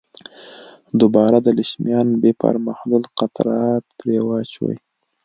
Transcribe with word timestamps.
دوه 0.97 1.09
برابره 1.15 1.39
د 1.43 1.47
لیشمان 1.57 2.07
بفر 2.23 2.55
محلول 2.67 3.03
قطرات 3.17 3.83
پرې 3.97 4.17
واچوئ. 4.27 4.77